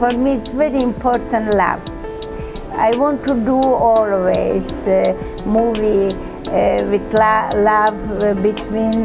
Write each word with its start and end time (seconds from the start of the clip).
for 0.00 0.10
me 0.12 0.32
it's 0.32 0.48
very 0.48 0.82
important 0.82 1.54
love. 1.54 1.82
I 2.72 2.96
want 2.96 3.22
to 3.28 3.34
do 3.34 3.60
always 3.60 4.64
uh, 4.88 5.12
movie 5.44 6.08
uh, 6.48 6.80
with 6.88 7.12
love 7.12 8.00
uh, 8.22 8.32
between 8.40 8.96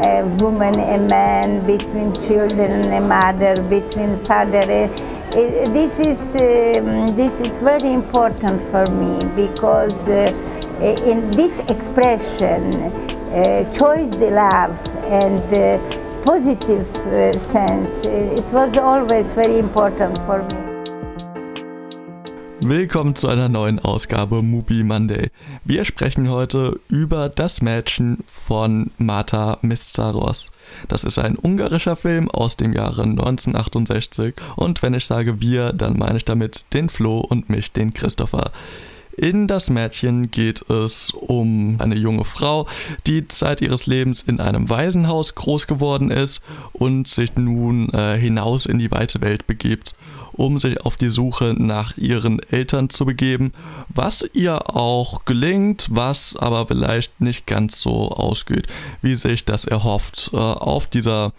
a 0.00 0.24
woman 0.40 0.80
and 0.80 1.10
man, 1.10 1.66
between 1.66 2.14
children 2.26 2.90
and 2.90 3.06
mother, 3.06 3.54
between 3.68 4.24
father. 4.24 4.64
And, 4.64 5.20
this 5.30 5.92
is 6.08 6.18
um, 6.42 7.06
this 7.14 7.34
is 7.46 7.54
very 7.62 7.92
important 7.92 8.58
for 8.72 8.84
me 8.96 9.14
because 9.36 9.94
uh, 10.08 11.10
in 11.12 11.30
this 11.32 11.54
expression, 11.70 12.74
uh, 13.30 13.78
choice 13.78 14.10
the 14.16 14.30
love 14.32 14.74
and 15.06 16.09
uh, 16.20 16.24
positive 16.24 16.86
sense, 17.52 18.06
it 18.06 18.44
was 18.52 18.76
always 18.76 19.26
very 19.34 19.58
important 19.58 20.18
for 20.26 20.42
me. 20.42 20.66
Willkommen 22.62 23.16
zu 23.16 23.28
einer 23.28 23.48
neuen 23.48 23.78
Ausgabe 23.78 24.42
Mubi 24.42 24.84
Monday. 24.84 25.30
Wir 25.64 25.86
sprechen 25.86 26.28
heute 26.28 26.78
über 26.88 27.30
das 27.30 27.62
Mädchen 27.62 28.18
von 28.26 28.90
Marta 28.98 29.58
Mistsaros. 29.62 30.52
Das 30.86 31.04
ist 31.04 31.18
ein 31.18 31.36
ungarischer 31.36 31.96
Film 31.96 32.30
aus 32.30 32.58
dem 32.58 32.74
Jahre 32.74 33.04
1968 33.04 34.34
und 34.56 34.82
wenn 34.82 34.92
ich 34.92 35.06
sage 35.06 35.40
wir, 35.40 35.72
dann 35.72 35.96
meine 35.96 36.18
ich 36.18 36.26
damit 36.26 36.66
den 36.74 36.90
Flo 36.90 37.20
und 37.20 37.48
mich, 37.48 37.72
den 37.72 37.94
Christopher. 37.94 38.50
In 39.16 39.46
das 39.46 39.70
Mädchen 39.70 40.30
geht 40.30 40.68
es 40.70 41.10
um 41.10 41.76
eine 41.78 41.96
junge 41.96 42.24
Frau, 42.24 42.66
die 43.06 43.28
Zeit 43.28 43.60
ihres 43.60 43.86
Lebens 43.86 44.22
in 44.22 44.40
einem 44.40 44.68
Waisenhaus 44.68 45.34
groß 45.34 45.66
geworden 45.66 46.10
ist 46.10 46.42
und 46.72 47.08
sich 47.08 47.36
nun 47.36 47.90
äh, 47.90 48.18
hinaus 48.18 48.66
in 48.66 48.78
die 48.78 48.90
weite 48.90 49.20
Welt 49.20 49.46
begibt 49.46 49.94
um 50.32 50.58
sich 50.58 50.80
auf 50.86 50.96
die 50.96 51.10
Suche 51.10 51.54
nach 51.58 51.98
ihren 51.98 52.40
Eltern 52.50 52.88
zu 52.88 53.04
begeben, 53.04 53.52
was 53.88 54.24
ihr 54.32 54.74
auch 54.74 55.26
gelingt, 55.26 55.88
was 55.90 56.34
aber 56.34 56.66
vielleicht 56.66 57.20
nicht 57.20 57.46
ganz 57.46 57.82
so 57.82 58.08
ausgeht, 58.10 58.66
wie 59.02 59.16
sich 59.16 59.44
das 59.44 59.66
erhofft. 59.66 60.30
Äh, 60.32 60.36
auf 60.36 60.86
dieser 60.86 61.32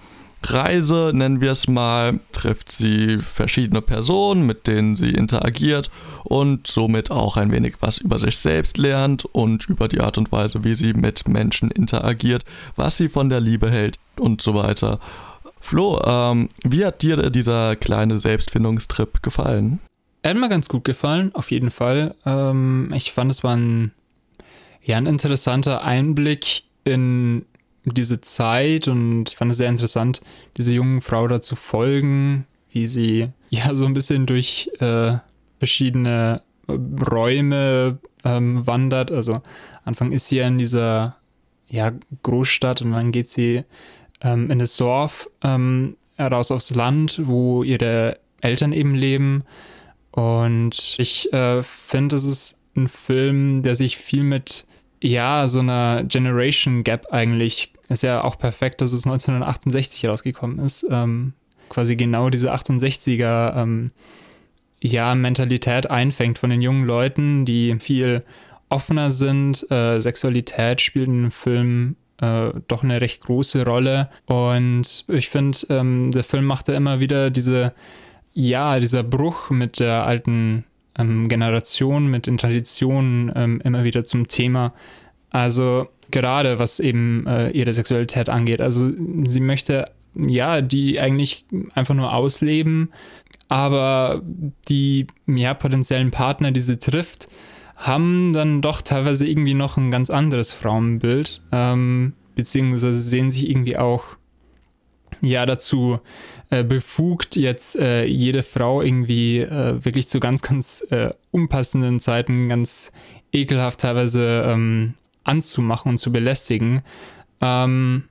Reise, 0.44 1.12
nennen 1.14 1.40
wir 1.40 1.52
es 1.52 1.68
mal, 1.68 2.20
trifft 2.32 2.72
sie 2.72 3.20
verschiedene 3.20 3.82
Personen, 3.82 4.46
mit 4.46 4.68
denen 4.68 4.96
sie 4.96 5.12
interagiert 5.12 5.92
und 6.24 6.68
somit 6.68 7.12
auch 7.12 7.38
ein 7.38 7.52
wenig 7.52 7.76
was 7.80 8.00
über 8.00 8.20
sich 8.20 8.38
selbst 8.38 8.78
lernt 8.78 9.26
und 9.26 9.68
über 9.70 9.88
die 9.88 10.02
Art 10.02 10.18
und 10.18 10.32
Weise, 10.32 10.64
wie 10.64 10.76
sie 10.76 10.94
mit 10.94 11.28
Menschen 11.28 11.70
interagiert, 11.70 12.44
was 12.76 12.98
sie 12.98 13.10
von 13.10 13.30
der 13.30 13.40
Liebe 13.40 13.70
hält 13.70 13.98
und 14.20 14.42
so 14.42 14.56
weiter. 14.56 15.00
Flo, 15.60 16.02
ähm, 16.04 16.50
wie 16.64 16.86
hat 16.86 17.04
dir 17.04 17.30
dieser 17.30 17.76
kleine 17.76 18.18
Selbstfindungstrip 18.18 19.22
gefallen? 19.22 19.80
Er 20.24 20.32
hat 20.32 20.38
mir 20.38 20.50
ganz 20.50 20.70
gut 20.70 20.84
gefallen, 20.84 21.34
auf 21.34 21.52
jeden 21.52 21.72
Fall. 21.72 22.16
Ähm, 22.26 22.92
ich 22.96 23.12
fand, 23.12 23.32
es 23.32 23.44
war 23.44 23.56
ein, 23.56 23.92
ja, 24.84 24.98
ein 24.98 25.06
interessanter 25.06 25.84
Einblick 25.84 26.64
in 26.84 27.46
diese 27.86 28.22
Zeit 28.22 28.88
und 28.88 29.32
ich 29.32 29.38
fand 29.38 29.52
es 29.52 29.58
sehr 29.58 29.70
interessant, 29.70 30.22
diese 30.58 30.74
jungen 30.74 31.02
Frau 31.02 31.28
da 31.28 31.42
zu 31.42 31.56
folgen, 31.56 32.46
wie 32.70 32.88
sie 32.88 33.30
ja 33.50 33.76
so 33.76 33.86
ein 33.86 33.94
bisschen 33.94 34.26
durch 34.26 34.70
äh, 34.80 35.14
verschiedene 35.60 36.42
Räume 36.68 38.00
ähm, 38.24 38.66
wandert. 38.66 39.12
Also 39.12 39.42
Anfang 39.84 40.12
ist 40.12 40.28
sie 40.28 40.38
ja 40.38 40.48
in 40.48 40.58
dieser 40.58 41.18
ja, 41.68 41.92
Großstadt 42.24 42.82
und 42.82 42.92
dann 42.92 43.12
geht 43.12 43.30
sie 43.30 43.64
ähm, 44.22 44.52
in 44.52 44.60
das 44.60 44.76
Dorf, 44.78 45.30
ähm, 45.44 45.96
raus 46.20 46.52
aufs 46.52 46.70
Land, 46.72 47.22
wo 47.24 47.64
ihre 47.64 48.20
Eltern 48.42 48.74
eben 48.74 48.94
leben. 48.94 49.44
Und 50.12 50.96
ich 50.98 51.32
äh, 51.34 51.64
finde, 51.64 52.16
es 52.16 52.26
ist 52.26 52.62
ein 52.76 52.88
Film, 52.88 53.62
der 53.64 53.76
sich 53.76 53.98
viel 53.98 54.24
mit, 54.24 54.66
ja, 55.02 55.48
so 55.48 55.60
einer 55.60 56.04
Generation 56.04 56.84
Gap 56.84 57.08
eigentlich, 57.12 57.71
ist 57.92 58.04
ja 58.04 58.24
auch 58.24 58.38
perfekt, 58.38 58.82
dass 58.82 58.92
es 58.92 59.06
1968 59.06 60.08
rausgekommen 60.08 60.60
ist. 60.60 60.86
Ähm, 60.90 61.34
quasi 61.70 61.96
genau 61.96 62.30
diese 62.30 62.54
68er, 62.54 63.56
ähm, 63.56 63.92
ja, 64.82 65.14
Mentalität 65.14 65.90
einfängt 65.92 66.40
von 66.40 66.50
den 66.50 66.62
jungen 66.62 66.86
Leuten, 66.86 67.46
die 67.46 67.78
viel 67.80 68.24
offener 68.70 69.12
sind. 69.12 69.70
Äh, 69.70 70.00
Sexualität 70.00 70.82
spielt 70.82 71.08
in 71.08 71.24
dem 71.24 71.32
Film 71.32 71.96
äh, 72.20 72.52
doch 72.68 72.84
eine 72.84 73.02
recht 73.02 73.22
große 73.22 73.66
Rolle. 73.66 74.10
Und 74.26 75.06
ich 75.08 75.30
finde, 75.30 75.58
ähm, 75.70 76.12
der 76.12 76.24
Film 76.24 76.46
machte 76.46 76.74
immer 76.74 77.00
wieder 77.00 77.30
diese, 77.30 77.74
ja, 78.34 78.80
dieser 78.80 79.04
Bruch 79.04 79.50
mit 79.50 79.80
der 79.80 80.06
alten 80.06 80.64
ähm, 80.98 81.30
Generation, 81.30 82.08
mit 82.08 82.28
den 82.28 82.38
Traditionen 82.38 83.32
ähm, 83.36 83.62
immer 83.64 83.84
wieder 83.84 84.06
zum 84.06 84.28
Thema. 84.28 84.74
Also 85.30 85.88
gerade 86.12 86.60
was 86.60 86.80
eben 86.80 87.26
äh, 87.28 87.50
ihre 87.52 87.74
Sexualität 87.74 88.30
angeht. 88.30 88.62
Also 88.62 88.92
sie 89.26 89.40
möchte 89.40 89.86
ja 90.16 90.62
die 90.62 91.00
eigentlich 91.00 91.46
einfach 91.74 91.96
nur 91.96 92.14
ausleben, 92.14 92.92
aber 93.48 94.22
die 94.70 95.08
ja 95.28 95.54
potenziellen 95.54 96.12
Partner, 96.12 96.52
die 96.52 96.60
sie 96.60 96.80
trifft, 96.80 97.28
haben 97.76 98.32
dann 98.34 98.62
doch 98.62 98.82
teilweise 98.82 99.28
irgendwie 99.28 99.54
noch 99.56 99.78
ein 99.78 99.92
ganz 99.92 100.10
anderes 100.10 100.54
Frauenbild, 100.54 101.42
ähm, 101.52 102.14
beziehungsweise 102.36 102.94
sehen 102.94 103.32
sich 103.32 103.50
irgendwie 103.50 103.78
auch 103.78 104.04
ja 105.22 105.46
dazu 105.46 106.00
äh, 106.50 106.64
befugt, 106.64 107.36
jetzt 107.36 107.78
äh, 107.78 108.06
jede 108.06 108.44
Frau 108.44 108.82
irgendwie 108.82 109.40
äh, 109.40 109.84
wirklich 109.84 110.10
zu 110.10 110.20
ganz, 110.20 110.42
ganz 110.42 110.86
äh, 110.90 111.12
unpassenden 111.32 112.00
Zeiten 112.00 112.50
ganz 112.50 112.92
ekelhaft 113.32 113.82
teilweise 113.82 114.46
ähm, 114.48 114.94
anzumachen 115.24 115.92
und 115.92 115.98
zu 115.98 116.12
belästigen. 116.12 116.82
Ähm, 117.42 118.04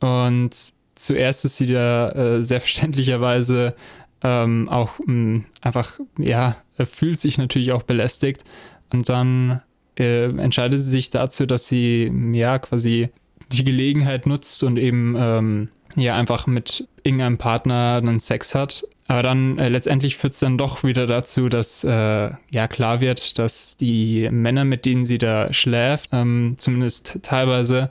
und 0.00 0.50
zuerst 0.94 1.44
ist 1.44 1.56
sie 1.56 1.66
da 1.66 2.10
äh, 2.10 2.42
sehr 2.42 2.60
verständlicherweise 2.60 3.74
ähm, 4.22 4.68
auch 4.68 4.98
mh, 5.04 5.44
einfach, 5.60 5.98
ja, 6.18 6.56
fühlt 6.84 7.18
sich 7.18 7.38
natürlich 7.38 7.72
auch 7.72 7.82
belästigt 7.82 8.44
und 8.92 9.08
dann 9.08 9.62
äh, 9.98 10.24
entscheidet 10.24 10.78
sie 10.78 10.90
sich 10.90 11.10
dazu, 11.10 11.46
dass 11.46 11.66
sie 11.66 12.10
ja 12.32 12.58
quasi 12.58 13.10
die 13.52 13.64
Gelegenheit 13.64 14.26
nutzt 14.26 14.62
und 14.62 14.76
eben 14.76 15.16
ähm, 15.18 15.68
ja 15.96 16.16
einfach 16.16 16.46
mit 16.46 16.86
irgendeinem 17.02 17.38
Partner 17.38 17.96
einen 17.96 18.20
Sex 18.20 18.54
hat. 18.54 18.84
Aber 19.08 19.24
dann 19.24 19.58
äh, 19.58 19.68
letztendlich 19.68 20.16
führt 20.16 20.34
es 20.34 20.38
dann 20.38 20.56
doch 20.56 20.84
wieder 20.84 21.06
dazu, 21.06 21.48
dass 21.48 21.82
äh, 21.82 22.30
ja 22.50 22.68
klar 22.68 23.00
wird, 23.00 23.38
dass 23.38 23.76
die 23.76 24.28
Männer, 24.30 24.64
mit 24.64 24.84
denen 24.86 25.04
sie 25.04 25.18
da 25.18 25.52
schläft, 25.52 26.10
ähm, 26.12 26.54
zumindest 26.58 27.18
teilweise 27.22 27.90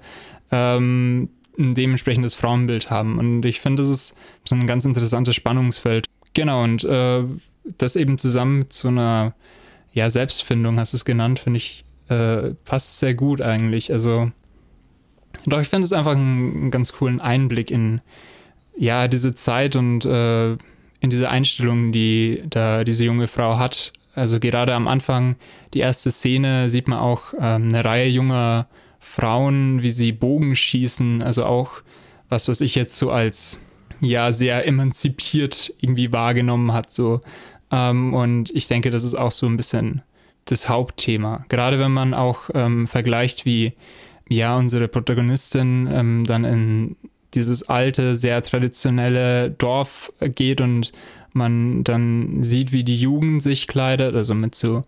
ähm, 0.50 1.30
ein 1.58 1.74
dementsprechendes 1.74 2.36
Frauenbild 2.36 2.90
haben. 2.90 3.20
Und 3.20 3.46
ich 3.46 3.60
finde, 3.60 3.84
das 3.84 3.92
ist 3.92 4.16
so 4.46 4.56
ein 4.56 4.66
ganz 4.66 4.86
interessantes 4.86 5.36
Spannungsfeld. 5.36 6.06
Genau, 6.34 6.64
und 6.64 6.86
äh, 6.86 7.24
das 7.78 7.98
eben 7.98 8.18
zusammen 8.18 8.70
zu 8.70 8.88
einer 8.88 9.36
ja, 9.92 10.10
Selbstfindung, 10.10 10.80
hast 10.80 10.94
du 10.94 10.98
es 10.98 11.06
genannt, 11.06 11.40
finde 11.40 11.58
ich, 11.58 11.84
äh, 12.08 12.52
passt 12.66 13.00
sehr 13.00 13.14
gut 13.14 13.42
eigentlich. 13.42 13.92
Also, 13.92 14.32
doch, 15.46 15.62
ich 15.62 15.68
finde 15.68 15.86
es 15.86 15.94
einfach 15.94 16.14
einen, 16.14 16.56
einen, 16.56 16.72
ganz 16.72 16.94
coolen 16.94 17.22
Einblick 17.22 17.72
in, 17.72 18.02
ja, 18.76 19.08
diese 19.08 19.36
Zeit 19.36 19.76
und 19.76 20.06
äh, 20.06 20.52
in 21.02 21.10
diese 21.10 21.30
Einstellung, 21.30 21.92
die 21.92 22.44
da 22.50 22.84
diese 22.84 23.06
junge 23.06 23.28
Frau 23.28 23.58
hat. 23.58 23.94
Also 24.16 24.40
gerade 24.40 24.74
am 24.74 24.88
Anfang, 24.88 25.36
die 25.74 25.80
erste 25.80 26.12
Szene, 26.12 26.70
sieht 26.70 26.88
man 26.88 27.00
auch 27.00 27.34
ähm, 27.40 27.70
eine 27.70 27.86
Reihe 27.86 28.08
junger 28.08 28.68
Frauen, 29.00 29.82
wie 29.82 29.92
sie 29.92 30.12
Bogen 30.12 30.56
schießen. 30.56 31.24
Also 31.24 31.46
auch 31.46 31.82
was, 32.28 32.48
was 32.48 32.62
ich 32.62 32.76
jetzt 32.76 32.98
so 32.98 33.12
als 33.12 33.62
ja 34.02 34.32
sehr 34.32 34.66
emanzipiert 34.66 35.74
irgendwie 35.80 36.12
wahrgenommen 36.12 36.74
hat. 36.74 36.92
So 36.92 37.22
ähm, 37.72 38.14
und 38.14 38.52
ich 38.52 38.68
denke, 38.68 38.92
das 38.92 39.04
ist 39.04 39.16
auch 39.16 39.32
so 39.32 39.46
ein 39.46 39.58
bisschen 39.58 40.02
das 40.46 40.70
Hauptthema. 40.70 41.46
Gerade 41.50 41.80
wenn 41.80 41.92
man 41.92 42.14
auch 42.14 42.50
ähm, 42.54 42.88
vergleicht, 42.88 43.46
wie 43.46 43.74
ja 44.30 44.58
unsere 44.58 44.88
Protagonistin 44.88 45.90
ähm, 45.92 46.24
dann 46.26 46.46
in 46.46 46.96
dieses 47.34 47.68
alte, 47.70 48.16
sehr 48.16 48.42
traditionelle 48.42 49.52
Dorf 49.52 50.12
geht 50.20 50.62
und 50.62 50.92
man 51.34 51.84
dann 51.84 52.44
sieht, 52.44 52.72
wie 52.72 52.84
die 52.84 53.00
Jugend 53.00 53.44
sich 53.44 53.68
kleidet, 53.68 54.16
also 54.16 54.34
mit 54.34 54.56
so 54.56 54.84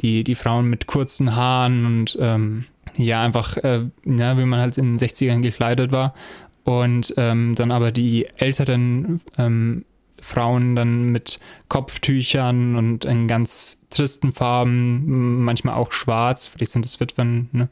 die, 0.00 0.24
die 0.24 0.34
Frauen 0.34 0.68
mit 0.68 0.86
kurzen 0.86 1.36
Haaren 1.36 1.84
und 1.84 2.18
ähm, 2.20 2.64
ja, 2.96 3.22
einfach, 3.22 3.56
äh, 3.58 3.86
ja, 4.04 4.38
wie 4.38 4.44
man 4.44 4.60
halt 4.60 4.78
in 4.78 4.96
den 4.96 4.98
60ern 4.98 5.40
gekleidet 5.40 5.92
war. 5.92 6.14
Und 6.62 7.12
ähm, 7.16 7.54
dann 7.54 7.72
aber 7.72 7.92
die 7.92 8.26
älteren 8.36 9.20
ähm, 9.36 9.84
Frauen 10.20 10.74
dann 10.74 11.10
mit 11.10 11.38
Kopftüchern 11.68 12.76
und 12.76 13.04
in 13.04 13.28
ganz 13.28 13.80
tristen 13.90 14.32
Farben, 14.32 15.44
manchmal 15.44 15.74
auch 15.74 15.92
schwarz, 15.92 16.46
vielleicht 16.46 16.72
sind 16.72 16.86
es 16.86 16.98
Witwen. 17.00 17.50
Ne? 17.52 17.68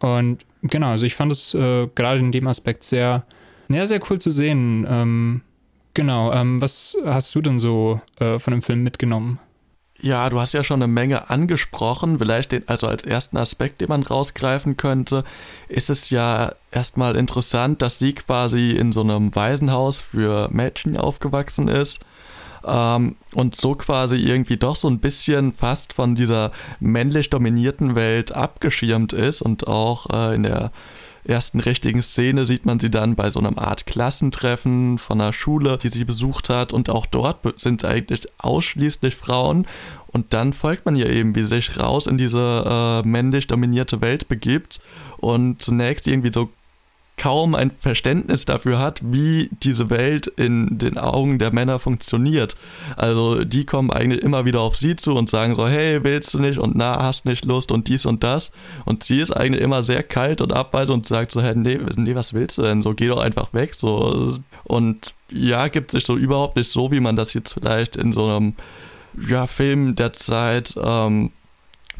Und 0.00 0.44
genau, 0.62 0.88
also 0.88 1.06
ich 1.06 1.14
fand 1.14 1.32
es 1.32 1.54
äh, 1.54 1.88
gerade 1.94 2.20
in 2.20 2.32
dem 2.32 2.46
Aspekt 2.46 2.84
sehr, 2.84 3.24
ja, 3.68 3.86
sehr 3.86 4.00
cool 4.08 4.18
zu 4.18 4.30
sehen. 4.30 4.86
Ähm, 4.88 5.42
Genau, 5.96 6.30
ähm, 6.30 6.60
was 6.60 6.94
hast 7.06 7.34
du 7.34 7.40
denn 7.40 7.58
so 7.58 8.02
äh, 8.20 8.38
von 8.38 8.50
dem 8.50 8.60
Film 8.60 8.82
mitgenommen? 8.82 9.38
Ja, 9.98 10.28
du 10.28 10.38
hast 10.38 10.52
ja 10.52 10.62
schon 10.62 10.82
eine 10.82 10.92
Menge 10.92 11.30
angesprochen. 11.30 12.18
Vielleicht 12.18 12.52
den, 12.52 12.68
also 12.68 12.86
als 12.86 13.02
ersten 13.04 13.38
Aspekt, 13.38 13.80
den 13.80 13.88
man 13.88 14.02
rausgreifen 14.02 14.76
könnte, 14.76 15.24
ist 15.68 15.88
es 15.88 16.10
ja 16.10 16.52
erstmal 16.70 17.16
interessant, 17.16 17.80
dass 17.80 17.98
sie 17.98 18.12
quasi 18.12 18.72
in 18.72 18.92
so 18.92 19.00
einem 19.00 19.34
Waisenhaus 19.34 19.98
für 19.98 20.50
Mädchen 20.52 20.98
aufgewachsen 20.98 21.68
ist 21.68 22.00
ähm, 22.66 23.16
und 23.32 23.56
so 23.56 23.74
quasi 23.74 24.16
irgendwie 24.16 24.56
doch 24.56 24.76
so 24.76 24.88
ein 24.88 24.98
bisschen 24.98 25.52
fast 25.52 25.92
von 25.92 26.14
dieser 26.14 26.52
männlich 26.80 27.30
dominierten 27.30 27.94
Welt 27.94 28.32
abgeschirmt 28.32 29.12
ist 29.12 29.42
und 29.42 29.66
auch 29.66 30.06
äh, 30.10 30.34
in 30.34 30.42
der 30.42 30.72
ersten 31.24 31.60
richtigen 31.60 32.02
Szene 32.02 32.44
sieht 32.44 32.66
man 32.66 32.78
sie 32.78 32.90
dann 32.90 33.16
bei 33.16 33.30
so 33.30 33.40
einem 33.40 33.58
Art 33.58 33.86
Klassentreffen 33.86 34.98
von 34.98 35.20
einer 35.20 35.32
Schule, 35.32 35.78
die 35.78 35.88
sie 35.88 36.04
besucht 36.04 36.48
hat 36.48 36.72
und 36.72 36.88
auch 36.88 37.06
dort 37.06 37.38
sind 37.60 37.84
eigentlich 37.84 38.26
ausschließlich 38.38 39.16
Frauen. 39.16 39.66
Und 40.06 40.32
dann 40.32 40.52
folgt 40.52 40.86
man 40.86 40.96
ihr 40.96 41.10
eben, 41.10 41.34
wie 41.34 41.40
sie 41.40 41.60
sich 41.60 41.78
raus 41.78 42.06
in 42.06 42.16
diese 42.16 43.02
äh, 43.04 43.06
männlich 43.06 43.46
dominierte 43.48 44.00
Welt 44.00 44.28
begibt 44.28 44.80
und 45.18 45.60
zunächst 45.60 46.06
irgendwie 46.06 46.32
so 46.32 46.50
kaum 47.16 47.54
ein 47.54 47.70
Verständnis 47.70 48.44
dafür 48.44 48.78
hat, 48.78 49.00
wie 49.02 49.48
diese 49.62 49.88
Welt 49.88 50.26
in 50.26 50.78
den 50.78 50.98
Augen 50.98 51.38
der 51.38 51.52
Männer 51.52 51.78
funktioniert. 51.78 52.56
Also 52.96 53.42
die 53.44 53.64
kommen 53.64 53.90
eigentlich 53.90 54.22
immer 54.22 54.44
wieder 54.44 54.60
auf 54.60 54.76
sie 54.76 54.96
zu 54.96 55.14
und 55.14 55.30
sagen 55.30 55.54
so, 55.54 55.66
hey, 55.66 56.04
willst 56.04 56.34
du 56.34 56.38
nicht 56.38 56.58
und 56.58 56.76
na, 56.76 57.02
hast 57.02 57.24
nicht 57.24 57.46
Lust 57.46 57.72
und 57.72 57.88
dies 57.88 58.04
und 58.04 58.22
das. 58.22 58.52
Und 58.84 59.02
sie 59.02 59.20
ist 59.20 59.30
eigentlich 59.30 59.62
immer 59.62 59.82
sehr 59.82 60.02
kalt 60.02 60.42
und 60.42 60.52
abweisend 60.52 60.96
und 60.96 61.06
sagt 61.06 61.30
so, 61.30 61.40
hey, 61.40 61.54
nee, 61.56 61.78
nee, 61.96 62.14
was 62.14 62.34
willst 62.34 62.58
du 62.58 62.62
denn? 62.62 62.82
So, 62.82 62.92
geh 62.92 63.08
doch 63.08 63.20
einfach 63.20 63.54
weg. 63.54 63.74
So. 63.74 64.36
Und 64.64 65.14
ja, 65.30 65.68
gibt 65.68 65.92
sich 65.92 66.04
so 66.04 66.16
überhaupt 66.16 66.56
nicht 66.56 66.70
so, 66.70 66.92
wie 66.92 67.00
man 67.00 67.16
das 67.16 67.32
jetzt 67.32 67.54
vielleicht 67.54 67.96
in 67.96 68.12
so 68.12 68.26
einem 68.26 68.54
ja, 69.26 69.46
Film 69.46 69.94
der 69.94 70.12
Zeit 70.12 70.74
ähm, 70.82 71.32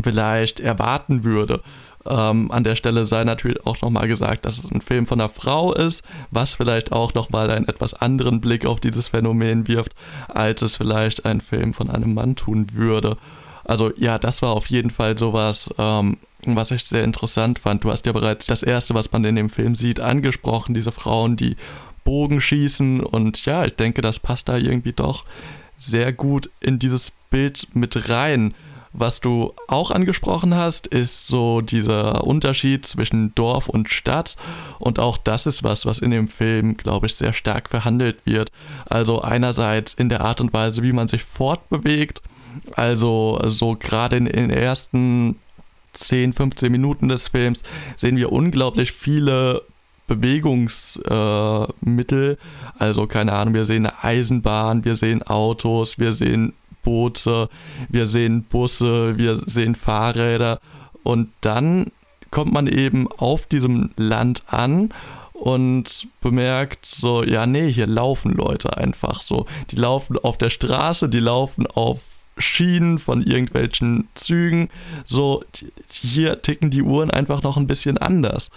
vielleicht 0.02 0.60
erwarten 0.60 1.25
würde. 1.25 1.62
Ähm, 2.04 2.50
an 2.52 2.64
der 2.64 2.76
Stelle 2.76 3.04
sei 3.04 3.25
natürlich 3.25 3.66
auch 3.66 3.81
nochmal 3.82 4.06
gesagt, 4.08 4.44
dass 4.44 4.58
es 4.58 4.70
ein 4.70 4.81
Film 4.81 5.06
von 5.06 5.20
einer 5.20 5.28
Frau 5.28 5.72
ist, 5.72 6.04
was 6.31 6.54
vielleicht 6.54 6.93
auch 6.93 7.14
nochmal 7.14 7.50
einen 7.50 7.69
etwas 7.69 7.94
anderen 7.94 8.40
Blick 8.40 8.64
auf 8.64 8.81
dieses 8.81 9.08
Phänomen 9.08 9.66
wirft, 9.66 9.94
als 10.28 10.62
es 10.62 10.76
vielleicht 10.76 11.25
ein 11.25 11.40
Film 11.40 11.75
von 11.75 11.90
einem 11.90 12.14
Mann 12.14 12.37
tun 12.37 12.66
würde. 12.72 13.16
Also 13.64 13.90
ja, 13.96 14.19
das 14.19 14.43
war 14.43 14.50
auf 14.50 14.66
jeden 14.66 14.90
Fall 14.90 15.19
sowas, 15.19 15.70
ähm, 15.78 16.19
was 16.44 16.70
ich 16.70 16.84
sehr 16.84 17.02
interessant 17.02 17.58
fand. 17.58 17.82
Du 17.82 17.90
hast 17.90 18.06
ja 18.06 18.12
bereits 18.12 18.46
das 18.46 18.62
Erste, 18.62 18.94
was 18.94 19.10
man 19.10 19.25
in 19.25 19.34
dem 19.34 19.50
Film 19.50 19.75
sieht, 19.75 19.99
angesprochen, 19.99 20.75
diese 20.75 20.92
Frauen, 20.92 21.37
die 21.37 21.56
Bogen 22.04 22.40
schießen 22.40 23.00
und 23.00 23.44
ja, 23.46 23.64
ich 23.64 23.75
denke, 23.75 24.00
das 24.00 24.20
passt 24.20 24.49
da 24.49 24.56
irgendwie 24.56 24.92
doch 24.92 25.25
sehr 25.76 26.12
gut 26.12 26.50
in 26.60 26.78
dieses 26.78 27.12
Bild 27.31 27.66
mit 27.75 28.08
rein. 28.08 28.54
Was 28.98 29.20
du 29.20 29.52
auch 29.69 29.90
angesprochen 29.90 30.54
hast, 30.54 30.87
ist 30.87 31.26
so 31.26 31.60
dieser 31.60 32.25
Unterschied 32.25 32.87
zwischen 32.87 33.34
Dorf 33.34 33.69
und 33.69 33.90
Stadt. 33.90 34.37
Und 34.78 34.98
auch 34.98 35.19
das 35.19 35.46
ist 35.46 35.62
was, 35.62 35.84
was 35.84 35.98
in 35.98 36.10
dem 36.10 36.28
Film, 36.28 36.78
glaube 36.78 37.04
ich, 37.04 37.14
sehr 37.14 37.34
stark 37.34 37.69
verhandelt 37.69 38.25
wird. 38.25 38.50
Also 38.87 39.20
einerseits 39.20 39.93
in 39.93 40.08
der 40.08 40.22
Art 40.22 40.40
und 40.40 40.54
Weise, 40.54 40.82
wie 40.82 40.94
man 40.94 41.08
sich 41.08 41.25
fortbewegt. 41.25 42.22
Also 42.75 43.38
so 43.44 43.76
gerade 43.78 44.16
in 44.16 44.25
den 44.25 44.48
ersten 44.48 45.37
10, 45.92 46.32
15 46.32 46.72
Minuten 46.72 47.08
des 47.08 47.28
Films 47.28 47.64
sehen 47.96 48.16
wir 48.16 48.32
unglaublich 48.32 48.92
viele 48.92 49.60
Bewegungsmittel. 50.06 52.32
Äh, 52.32 52.37
also 52.78 53.06
keine 53.06 53.32
Ahnung, 53.32 53.52
wir 53.52 53.66
sehen 53.66 53.84
eine 53.84 54.02
Eisenbahn, 54.02 54.87
wir 54.87 54.94
sehen 54.94 55.22
Autos, 55.22 55.99
wir 55.99 56.14
sehen 56.14 56.54
Boote, 56.86 57.48
wir 57.88 58.06
sehen 58.06 58.44
Busse, 58.44 59.18
wir 59.18 59.36
sehen 59.44 59.74
Fahrräder 59.74 60.60
und 61.02 61.30
dann 61.40 61.86
kommt 62.30 62.52
man 62.52 62.68
eben 62.68 63.08
auf 63.10 63.46
diesem 63.46 63.90
Land 63.96 64.44
an 64.46 64.94
und 65.32 66.06
bemerkt 66.20 66.86
so, 66.86 67.24
ja, 67.24 67.44
nee, 67.44 67.72
hier 67.72 67.88
laufen 67.88 68.32
Leute 68.32 68.76
einfach 68.76 69.20
so. 69.20 69.46
Die 69.70 69.76
laufen 69.76 70.16
auf 70.18 70.38
der 70.38 70.50
Straße, 70.50 71.08
die 71.08 71.18
laufen 71.18 71.66
auf 71.66 72.02
Schienen 72.38 72.98
von 72.98 73.22
irgendwelchen 73.22 74.08
Zügen. 74.14 74.68
So, 75.04 75.42
hier 75.90 76.40
ticken 76.42 76.70
die 76.70 76.82
Uhren 76.82 77.10
einfach 77.10 77.42
noch 77.42 77.56
ein 77.56 77.66
bisschen 77.66 77.98
anders. 77.98 78.50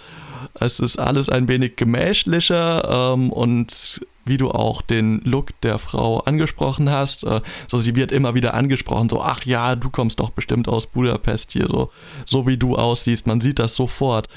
Es 0.54 0.78
ist 0.78 0.98
alles 0.98 1.28
ein 1.28 1.48
wenig 1.48 1.76
gemächlicher 1.76 3.12
ähm, 3.12 3.30
und 3.32 4.06
wie 4.24 4.36
du 4.36 4.50
auch 4.50 4.82
den 4.82 5.20
Look 5.24 5.58
der 5.62 5.78
Frau 5.78 6.20
angesprochen 6.20 6.90
hast, 6.90 7.24
äh, 7.24 7.40
so 7.68 7.78
sie 7.78 7.94
wird 7.96 8.12
immer 8.12 8.34
wieder 8.34 8.54
angesprochen, 8.54 9.08
so 9.08 9.22
ach 9.22 9.44
ja, 9.44 9.76
du 9.76 9.90
kommst 9.90 10.20
doch 10.20 10.30
bestimmt 10.30 10.68
aus 10.68 10.86
Budapest 10.86 11.52
hier, 11.52 11.66
so, 11.68 11.90
so 12.24 12.46
wie 12.46 12.56
du 12.56 12.76
aussiehst, 12.76 13.26
man 13.26 13.40
sieht 13.40 13.58
das 13.58 13.74
sofort. 13.74 14.28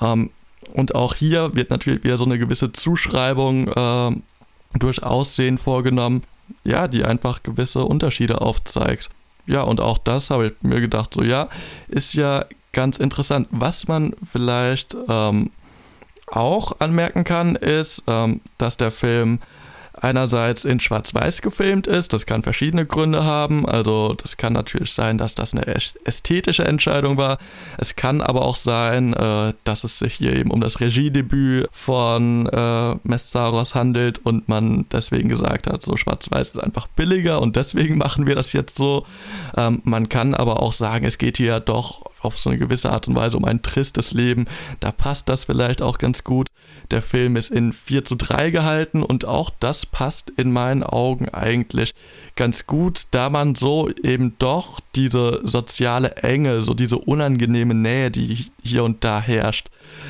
Ähm, 0.00 0.30
und 0.72 0.94
auch 0.94 1.14
hier 1.14 1.54
wird 1.54 1.70
natürlich 1.70 2.04
wieder 2.04 2.18
so 2.18 2.24
eine 2.24 2.38
gewisse 2.38 2.72
Zuschreibung 2.72 3.68
äh, 3.68 4.16
durch 4.78 5.02
Aussehen 5.02 5.58
vorgenommen, 5.58 6.24
ja, 6.64 6.88
die 6.88 7.04
einfach 7.04 7.42
gewisse 7.42 7.84
Unterschiede 7.84 8.40
aufzeigt. 8.40 9.10
Ja, 9.46 9.62
und 9.62 9.80
auch 9.80 9.98
das 9.98 10.30
habe 10.30 10.48
ich 10.48 10.52
mir 10.60 10.80
gedacht, 10.80 11.14
so 11.14 11.22
ja, 11.22 11.48
ist 11.88 12.12
ja 12.14 12.44
ganz 12.72 12.98
interessant. 12.98 13.48
Was 13.50 13.88
man 13.88 14.14
vielleicht 14.30 14.96
ähm, 15.08 15.50
auch 16.32 16.80
anmerken 16.80 17.24
kann, 17.24 17.56
ist, 17.56 18.04
ähm, 18.06 18.40
dass 18.58 18.76
der 18.76 18.90
Film 18.90 19.40
einerseits 20.02 20.64
in 20.64 20.80
Schwarz-Weiß 20.80 21.42
gefilmt 21.42 21.86
ist. 21.86 22.12
Das 22.12 22.26
kann 22.26 22.42
verschiedene 22.42 22.86
Gründe 22.86 23.24
haben. 23.24 23.68
Also 23.68 24.14
das 24.14 24.36
kann 24.36 24.52
natürlich 24.52 24.92
sein, 24.92 25.18
dass 25.18 25.34
das 25.34 25.54
eine 25.54 25.66
ästhetische 25.66 26.64
Entscheidung 26.64 27.16
war. 27.16 27.38
Es 27.78 27.96
kann 27.96 28.20
aber 28.20 28.42
auch 28.42 28.56
sein, 28.56 29.12
äh, 29.14 29.54
dass 29.64 29.84
es 29.84 29.98
sich 29.98 30.14
hier 30.14 30.34
eben 30.34 30.50
um 30.50 30.60
das 30.60 30.80
Regiedebüt 30.80 31.68
von 31.72 32.46
äh, 32.46 32.94
Messaros 33.02 33.74
handelt 33.74 34.18
und 34.24 34.48
man 34.48 34.86
deswegen 34.92 35.28
gesagt 35.28 35.66
hat, 35.66 35.82
so 35.82 35.96
Schwarz-Weiß 35.96 36.50
ist 36.50 36.62
einfach 36.62 36.86
billiger 36.88 37.40
und 37.40 37.56
deswegen 37.56 37.98
machen 37.98 38.26
wir 38.26 38.34
das 38.34 38.52
jetzt 38.52 38.76
so. 38.76 39.06
Ähm, 39.56 39.80
man 39.84 40.08
kann 40.08 40.34
aber 40.34 40.62
auch 40.62 40.72
sagen, 40.72 41.06
es 41.06 41.18
geht 41.18 41.36
hier 41.36 41.60
doch 41.60 42.07
auf 42.20 42.38
so 42.38 42.50
eine 42.50 42.58
gewisse 42.58 42.90
Art 42.90 43.08
und 43.08 43.14
Weise 43.14 43.36
um 43.36 43.44
ein 43.44 43.62
tristes 43.62 44.12
Leben. 44.12 44.46
Da 44.80 44.92
passt 44.92 45.28
das 45.28 45.44
vielleicht 45.44 45.82
auch 45.82 45.98
ganz 45.98 46.24
gut. 46.24 46.48
Der 46.90 47.02
Film 47.02 47.36
ist 47.36 47.50
in 47.50 47.72
4 47.72 48.04
zu 48.04 48.16
3 48.16 48.50
gehalten 48.50 49.02
und 49.02 49.24
auch 49.24 49.50
das 49.60 49.86
passt 49.86 50.30
in 50.30 50.52
meinen 50.52 50.82
Augen 50.82 51.28
eigentlich 51.28 51.94
ganz 52.36 52.66
gut, 52.66 53.02
da 53.10 53.30
man 53.30 53.54
so 53.54 53.90
eben 54.02 54.36
doch 54.38 54.80
diese 54.94 55.40
soziale 55.42 56.16
Enge, 56.16 56.62
so 56.62 56.74
diese 56.74 56.98
unangenehme 56.98 57.74
Nähe, 57.74 58.10
die 58.10 58.46
hier 58.62 58.84
und 58.84 59.04
da 59.04 59.20
herrscht, 59.20 59.68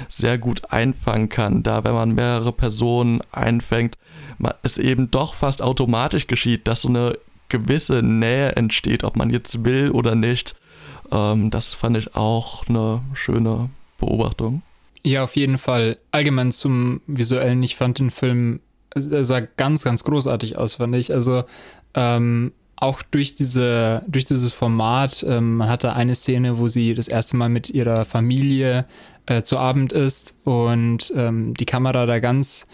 sehr 0.09 0.39
gut 0.39 0.71
einfangen 0.71 1.29
kann. 1.29 1.63
Da, 1.63 1.85
wenn 1.85 1.95
man 1.95 2.15
mehrere 2.15 2.53
Personen 2.53 3.21
einfängt, 3.33 3.99
es 4.63 4.79
eben 4.79 5.11
doch 5.11 5.35
fast 5.35 5.63
automatisch 5.63 6.27
geschieht, 6.27 6.69
dass 6.69 6.83
so 6.83 6.89
eine 6.89 7.19
gewisse 7.49 8.03
Nähe 8.03 8.53
entsteht, 8.57 9.05
ob 9.05 9.17
man 9.17 9.31
jetzt 9.31 9.65
will 9.65 9.91
oder 9.91 10.15
nicht. 10.15 10.55
Ähm, 11.11 11.51
das 11.51 11.73
fand 11.73 11.97
ich 11.97 12.15
auch 12.15 12.67
eine 12.69 13.03
schöne 13.15 13.71
Beobachtung. 13.99 14.63
Ja, 15.03 15.25
auf 15.25 15.37
jeden 15.37 15.59
Fall. 15.59 15.99
Allgemein 16.11 16.53
zum 16.53 17.01
Visuellen, 17.07 17.63
ich 17.63 17.77
fand 17.77 17.99
den 17.99 18.11
Film, 18.11 18.61
er 18.95 19.25
sah 19.25 19.41
ganz, 19.41 19.85
ganz 19.85 20.05
großartig 20.05 20.57
aus, 20.59 20.77
fand 20.77 20.95
ich. 20.97 21.13
Also 21.13 21.45
ähm, 21.95 22.53
auch 22.77 23.03
durch 23.03 23.35
diese, 23.35 24.03
durch 24.07 24.25
dieses 24.25 24.53
Format, 24.53 25.25
ähm, 25.27 25.57
man 25.57 25.69
hatte 25.69 25.95
eine 25.95 26.15
Szene, 26.15 26.59
wo 26.59 26.69
sie 26.69 26.95
das 26.95 27.09
erste 27.09 27.37
Mal 27.37 27.49
mit 27.49 27.71
ihrer 27.71 28.05
Familie 28.05 28.87
äh, 29.27 29.43
zu 29.43 29.59
Abend 29.59 29.93
ist 29.93 30.37
und 30.45 31.13
ähm, 31.17 31.55
die 31.55 31.67
Kamera 31.67 32.07
da 32.07 32.19
ganz, 32.19 32.67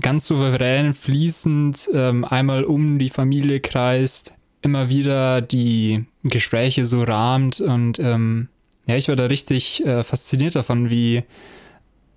ganz 0.00 0.26
souverän, 0.26 0.94
fließend 0.94 1.90
ähm, 1.92 2.24
einmal 2.24 2.64
um 2.64 2.98
die 2.98 3.10
Familie 3.10 3.60
kreist, 3.60 4.34
immer 4.62 4.88
wieder 4.88 5.40
die 5.40 6.04
Gespräche 6.22 6.86
so 6.86 7.02
rahmt 7.02 7.60
und 7.60 7.98
ähm, 7.98 8.48
ja, 8.86 8.96
ich 8.96 9.08
war 9.08 9.16
da 9.16 9.26
richtig 9.26 9.84
äh, 9.86 10.02
fasziniert 10.02 10.56
davon, 10.56 10.90
wie 10.90 11.24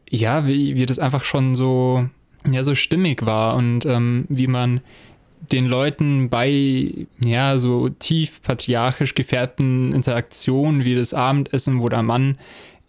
ja, 0.10 0.48
wie, 0.48 0.76
wie 0.76 0.86
das 0.86 1.00
einfach 1.00 1.24
schon 1.24 1.56
so 1.56 2.10
ja 2.50 2.64
so 2.64 2.76
stimmig 2.76 3.26
war 3.26 3.56
und 3.56 3.86
ähm, 3.86 4.26
wie 4.30 4.48
man 4.48 4.82
den 5.52 5.66
Leuten 5.66 6.30
bei 6.30 7.08
ja 7.20 7.60
so 7.60 7.90
tief 7.90 8.42
patriarchisch 8.42 9.16
gefärbten 9.16 9.94
Interaktionen 9.94 10.84
wie 10.84 10.96
das 10.96 11.14
Abendessen, 11.14 11.82
wo 11.82 11.90
der 11.90 12.04
Mann 12.04 12.38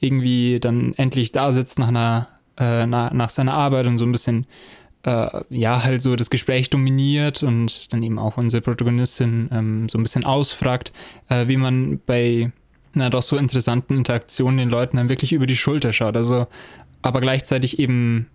irgendwie 0.01 0.61
dann 0.61 0.95
endlich 0.97 1.33
da 1.33 1.53
sitzt 1.53 1.79
nach 1.79 1.89
einer 1.89 2.29
äh, 2.59 2.87
nach, 2.87 3.13
nach 3.13 3.31
seiner 3.31 3.55
Arbeit 3.55 3.87
und 3.87 3.99
so 3.99 4.05
ein 4.05 4.13
bisschen 4.13 4.47
äh, 5.05 5.43
ja, 5.51 5.83
halt 5.85 6.03
so 6.03 6.17
das 6.17 6.31
Gespräch 6.31 6.71
dominiert 6.71 7.43
und 7.43 7.93
dann 7.93 8.03
eben 8.03 8.19
auch 8.19 8.37
unsere 8.37 8.63
Protagonistin 8.63 9.49
ähm, 9.53 9.89
so 9.89 9.99
ein 9.99 10.03
bisschen 10.03 10.25
ausfragt, 10.25 10.93
äh, 11.29 11.49
wie 11.49 11.57
man 11.57 12.01
bei 12.05 12.53
na 12.95 13.11
doch 13.11 13.23
so 13.23 13.37
interessanten 13.37 13.97
Interaktionen 13.97 14.59
den 14.59 14.71
Leuten 14.71 14.97
dann 14.97 15.09
wirklich 15.09 15.33
über 15.33 15.47
die 15.47 15.57
Schulter 15.57 15.93
schaut. 15.93 16.17
Also, 16.17 16.47
aber 17.03 17.21
gleichzeitig 17.21 17.79
eben 17.79 18.27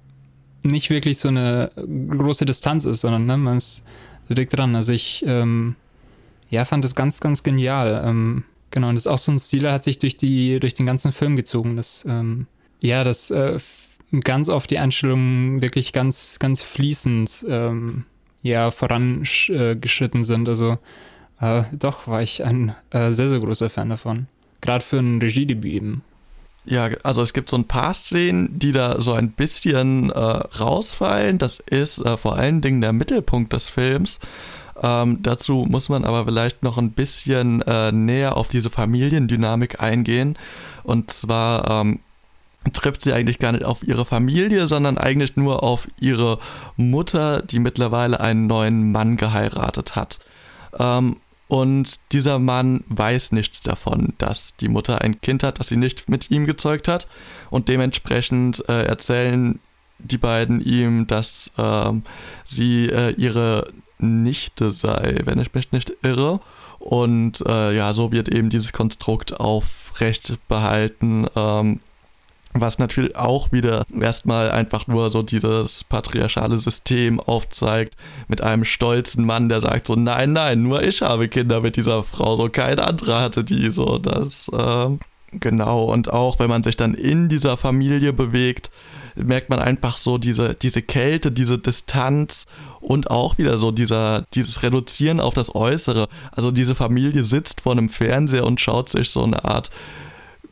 nicht 0.63 0.89
wirklich 0.89 1.17
so 1.17 1.27
eine 1.27 1.72
große 1.75 2.46
Distanz 2.46 2.86
ist, 2.86 3.01
sondern 3.01 3.25
ne, 3.25 3.38
man 3.38 3.58
ist 3.58 3.86
direkt 4.29 4.58
dran. 4.58 4.75
Also 4.75 4.93
ich 4.93 5.24
ähm, 5.27 5.75
ja, 6.50 6.65
fand 6.65 6.84
das 6.86 6.96
ganz, 6.96 7.20
ganz 7.20 7.43
genial. 7.43 8.03
Ähm, 8.05 8.43
genau, 8.72 8.89
und 8.89 8.96
das 8.96 9.05
ist 9.05 9.12
auch 9.12 9.17
so 9.17 9.32
ein 9.32 9.39
Stil, 9.39 9.62
der 9.62 9.74
hat 9.74 9.84
sich 9.84 10.00
durch, 10.00 10.17
die, 10.17 10.60
durch 10.60 10.74
den 10.74 10.86
ganzen 10.86 11.12
Film 11.12 11.36
gezogen. 11.36 11.75
Das, 11.75 12.05
ähm, 12.08 12.48
ja, 12.79 13.03
das 13.03 13.32
äh, 13.32 13.60
ganz 14.22 14.50
oft 14.50 14.70
die 14.70 14.77
Einstellungen 14.77 15.62
wirklich 15.62 15.93
ganz, 15.93 16.39
ganz 16.39 16.62
fließend 16.62 17.46
ähm, 17.50 18.05
ja, 18.41 18.72
vorangeschritten 18.72 20.24
sind. 20.24 20.48
Also 20.50 20.77
äh, 21.39 21.63
doch 21.72 22.08
war 22.08 22.22
ich 22.22 22.43
ein 22.43 22.75
äh, 22.91 23.12
sehr, 23.12 23.29
sehr 23.29 23.39
großer 23.39 23.70
Fan 23.70 23.89
davon. 23.89 24.27
Gerade 24.62 24.84
für 24.84 25.00
ein 25.00 25.20
Regiedebüt 25.22 25.74
eben. 25.74 26.03
Ja, 26.65 26.89
also 27.03 27.22
es 27.22 27.34
gibt 27.34 27.50
so 27.50 27.58
ein 27.58 27.67
paar 27.67 27.93
Szenen, 27.93 28.58
die 28.58 28.72
da 28.72 29.01
so 29.01 29.13
ein 29.13 29.32
bisschen 29.32 30.10
äh, 30.12 30.17
rausfallen. 30.20 31.38
Das 31.38 31.60
ist 31.60 32.00
äh, 32.00 32.15
vor 32.15 32.38
allen 32.38 32.62
Dingen 32.62 32.79
der 32.79 32.93
Mittelpunkt 32.93 33.51
des 33.51 33.67
Films. 33.67 34.20
Ähm, 34.82 35.20
dazu 35.22 35.65
muss 35.70 35.89
man 35.89 36.05
aber 36.05 36.25
vielleicht 36.25 36.63
noch 36.63 36.77
ein 36.77 36.91
bisschen 36.91 37.62
äh, 37.63 37.91
näher 37.91 38.38
auf 38.38 38.48
diese 38.48 38.70
Familiendynamik 38.70 39.82
eingehen. 39.82 40.38
Und 40.84 41.12
zwar 41.12 41.82
ähm, 41.82 42.00
trifft 42.72 43.01
sie 43.01 43.13
eigentlich 43.13 43.39
gar 43.39 43.51
nicht 43.51 43.65
auf 43.65 43.86
ihre 43.86 44.05
Familie, 44.05 44.67
sondern 44.67 44.98
eigentlich 44.98 45.36
nur 45.36 45.63
auf 45.63 45.88
ihre 46.00 46.39
Mutter, 46.77 47.41
die 47.41 47.60
mittlerweile 47.60 48.20
einen 48.20 48.48
neuen 48.48 48.91
Mann 48.91 49.17
geheiratet 49.17 49.96
hat. 49.96 50.20
Ähm, 50.79 51.17
und 51.48 52.13
dieser 52.13 52.39
Mann 52.39 52.84
weiß 52.88 53.34
nichts 53.34 53.62
davon, 53.62 54.13
dass 54.17 54.55
die 54.55 54.70
Mutter 54.70 55.01
ein 55.01 55.22
Kind 55.22 55.43
hat, 55.43 55.60
das 55.60 55.67
sie 55.67 55.77
nicht 55.77 56.10
mit 56.10 56.32
ihm 56.32 56.46
gezeugt 56.46 56.88
hat. 56.88 57.08
Und 57.50 57.70
dementsprechend 57.70 58.67
äh, 58.70 58.86
erzählen 58.86 59.60
die 60.00 60.17
beiden 60.17 60.62
ihm, 60.62 61.05
dass 61.08 61.51
äh, 61.58 61.91
sie 62.46 62.88
äh, 62.89 63.12
ihre 63.12 63.72
Nichte 64.00 64.72
sei, 64.72 65.20
wenn 65.25 65.39
ich 65.39 65.53
mich 65.53 65.72
nicht 65.72 65.93
irre. 66.01 66.39
Und 66.79 67.43
äh, 67.46 67.75
ja, 67.75 67.93
so 67.93 68.12
wird 68.12 68.29
eben 68.29 68.50
dieses 68.50 68.74
Konstrukt 68.74 69.39
aufrecht 69.39 70.38
behalten. 70.48 71.27
Ähm, 71.36 71.79
was 72.53 72.79
natürlich 72.79 73.15
auch 73.15 73.51
wieder 73.51 73.83
erstmal 74.00 74.51
einfach 74.51 74.88
nur 74.88 75.10
so 75.10 75.24
dieses 75.24 75.83
patriarchale 75.83 76.57
System 76.57 77.19
aufzeigt 77.19 77.95
mit 78.27 78.41
einem 78.41 78.63
stolzen 78.63 79.25
Mann, 79.25 79.50
der 79.50 79.62
sagt 79.62 79.88
so, 79.88 79.95
nein, 79.95 80.33
nein, 80.33 80.62
nur 80.62 80.83
ich 80.83 81.01
habe 81.01 81.27
Kinder 81.29 81.62
mit 81.62 81.75
dieser 81.75 82.03
Frau, 82.03 82.36
so 82.36 82.50
kein 82.50 82.79
anderer 82.79 83.22
hatte 83.22 83.43
die, 83.43 83.72
so 83.72 83.98
das, 83.98 84.50
äh, 84.50 84.89
genau, 85.31 85.86
und 85.86 86.12
auch 86.12 86.39
wenn 86.39 86.50
man 86.50 86.63
sich 86.63 86.77
dann 86.77 86.93
in 86.93 87.27
dieser 87.27 87.57
Familie 87.57 88.13
bewegt, 88.13 88.69
merkt 89.15 89.50
man 89.50 89.60
einfach 89.60 89.98
so 89.98 90.17
diese, 90.17 90.55
diese 90.55 90.81
Kälte, 90.81 91.31
diese 91.31 91.60
Distanz 91.60 92.45
und 92.79 93.12
auch 93.12 93.38
wieder 93.38 93.57
so 93.57 93.72
dieser, 93.72 94.25
dieses 94.33 94.63
Reduzieren 94.63 95.19
auf 95.19 95.33
das 95.33 95.53
Äußere. 95.53 96.07
Also 96.31 96.51
diese 96.51 96.75
Familie 96.75 97.24
sitzt 97.24 97.62
vor 97.62 97.74
einem 97.74 97.89
Fernseher 97.89 98.45
und 98.45 98.60
schaut 98.60 98.89
sich 98.89 99.10
so 99.10 99.24
eine 99.24 99.45
Art 99.45 99.69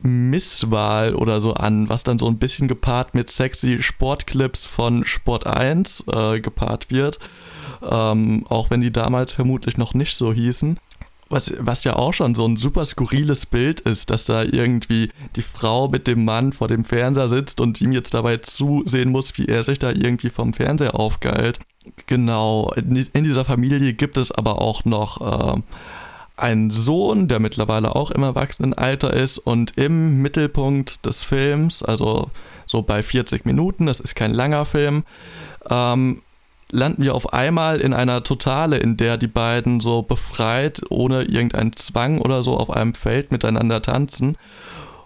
Misswahl 0.02 1.14
oder 1.14 1.40
so 1.40 1.54
an, 1.54 1.88
was 1.88 2.04
dann 2.04 2.18
so 2.18 2.26
ein 2.26 2.38
bisschen 2.38 2.68
gepaart 2.68 3.14
mit 3.14 3.30
sexy 3.30 3.82
Sportclips 3.82 4.66
von 4.66 5.04
Sport 5.04 5.46
1 5.46 6.04
äh, 6.12 6.40
gepaart 6.40 6.90
wird. 6.90 7.18
Ähm, 7.82 8.46
auch 8.48 8.70
wenn 8.70 8.80
die 8.80 8.92
damals 8.92 9.32
vermutlich 9.32 9.76
noch 9.76 9.94
nicht 9.94 10.14
so 10.14 10.32
hießen. 10.32 10.78
Was, 11.28 11.54
was 11.58 11.84
ja 11.84 11.96
auch 11.96 12.12
schon 12.12 12.34
so 12.34 12.46
ein 12.46 12.58
super 12.58 12.84
skurriles 12.84 13.46
Bild 13.46 13.80
ist, 13.80 14.10
dass 14.10 14.26
da 14.26 14.42
irgendwie 14.42 15.08
die 15.34 15.42
Frau 15.42 15.88
mit 15.88 16.06
dem 16.06 16.26
Mann 16.26 16.52
vor 16.52 16.68
dem 16.68 16.84
Fernseher 16.84 17.30
sitzt 17.30 17.58
und 17.58 17.80
ihm 17.80 17.92
jetzt 17.92 18.12
dabei 18.12 18.36
zusehen 18.36 19.10
muss, 19.10 19.38
wie 19.38 19.46
er 19.46 19.62
sich 19.62 19.78
da 19.78 19.92
irgendwie 19.92 20.28
vom 20.28 20.52
Fernseher 20.52 20.94
aufgeilt. 20.94 21.60
Genau, 22.06 22.70
in, 22.76 22.94
in 22.94 23.24
dieser 23.24 23.46
Familie 23.46 23.94
gibt 23.94 24.18
es 24.18 24.30
aber 24.30 24.60
auch 24.60 24.84
noch 24.84 25.56
äh, 25.56 25.60
einen 26.42 26.70
Sohn, 26.70 27.28
der 27.28 27.40
mittlerweile 27.40 27.94
auch 27.94 28.10
im 28.10 28.22
Erwachsenenalter 28.22 29.12
ist 29.12 29.38
und 29.38 29.78
im 29.78 30.20
Mittelpunkt 30.20 31.06
des 31.06 31.22
Films, 31.22 31.82
also 31.82 32.30
so 32.66 32.82
bei 32.82 33.02
40 33.02 33.44
Minuten, 33.44 33.86
das 33.86 34.00
ist 34.00 34.14
kein 34.14 34.34
langer 34.34 34.64
Film, 34.64 35.04
ähm, 35.70 36.22
landen 36.70 37.02
wir 37.02 37.14
auf 37.14 37.32
einmal 37.32 37.80
in 37.80 37.92
einer 37.92 38.24
Totale, 38.24 38.78
in 38.78 38.96
der 38.96 39.18
die 39.18 39.28
beiden 39.28 39.80
so 39.80 40.02
befreit, 40.02 40.82
ohne 40.88 41.22
irgendeinen 41.22 41.74
Zwang 41.74 42.18
oder 42.20 42.42
so 42.42 42.56
auf 42.56 42.70
einem 42.70 42.94
Feld 42.94 43.30
miteinander 43.30 43.82
tanzen. 43.82 44.36